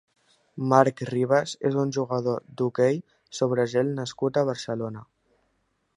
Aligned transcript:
Marc 0.71 1.03
Ribas 1.09 1.53
és 1.69 1.77
un 1.83 1.93
jugador 1.99 2.41
d'hoquei 2.61 2.99
sobre 3.41 3.69
gel 3.75 3.95
nascut 4.03 4.41
a 4.41 4.45
Barcelona. 4.53 5.09